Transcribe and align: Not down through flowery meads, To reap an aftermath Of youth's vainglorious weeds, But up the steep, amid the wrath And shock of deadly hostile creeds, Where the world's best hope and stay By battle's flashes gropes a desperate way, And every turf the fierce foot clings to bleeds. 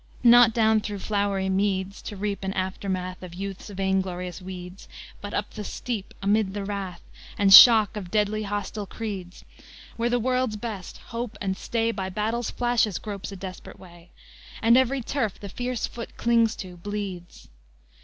Not 0.23 0.51
down 0.51 0.81
through 0.81 0.97
flowery 0.97 1.47
meads, 1.47 2.01
To 2.01 2.15
reap 2.15 2.43
an 2.43 2.53
aftermath 2.53 3.21
Of 3.21 3.35
youth's 3.35 3.69
vainglorious 3.69 4.41
weeds, 4.41 4.87
But 5.21 5.35
up 5.35 5.51
the 5.51 5.63
steep, 5.63 6.15
amid 6.23 6.55
the 6.55 6.65
wrath 6.65 7.03
And 7.37 7.53
shock 7.53 7.95
of 7.95 8.09
deadly 8.09 8.41
hostile 8.41 8.87
creeds, 8.87 9.45
Where 9.97 10.09
the 10.09 10.17
world's 10.17 10.55
best 10.55 10.97
hope 11.13 11.37
and 11.39 11.55
stay 11.55 11.91
By 11.91 12.09
battle's 12.09 12.49
flashes 12.49 12.97
gropes 12.97 13.31
a 13.31 13.35
desperate 13.35 13.77
way, 13.77 14.09
And 14.59 14.75
every 14.75 15.03
turf 15.03 15.39
the 15.39 15.49
fierce 15.49 15.85
foot 15.85 16.17
clings 16.17 16.55
to 16.55 16.77
bleeds. 16.77 17.47